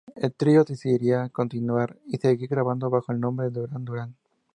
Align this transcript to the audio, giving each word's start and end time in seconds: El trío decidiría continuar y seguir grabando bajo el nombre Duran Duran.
El 0.15 0.33
trío 0.33 0.63
decidiría 0.63 1.29
continuar 1.29 1.95
y 2.07 2.17
seguir 2.17 2.49
grabando 2.49 2.89
bajo 2.89 3.11
el 3.11 3.19
nombre 3.19 3.51
Duran 3.51 3.85
Duran. 3.85 4.15